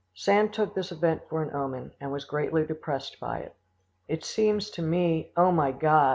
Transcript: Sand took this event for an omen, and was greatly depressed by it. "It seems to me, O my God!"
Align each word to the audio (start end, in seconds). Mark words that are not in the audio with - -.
Sand 0.15 0.51
took 0.51 0.73
this 0.73 0.91
event 0.91 1.21
for 1.29 1.43
an 1.43 1.55
omen, 1.55 1.91
and 1.99 2.11
was 2.11 2.25
greatly 2.25 2.65
depressed 2.65 3.19
by 3.19 3.37
it. 3.37 3.55
"It 4.07 4.25
seems 4.25 4.71
to 4.71 4.81
me, 4.81 5.31
O 5.37 5.51
my 5.51 5.71
God!" 5.71 6.09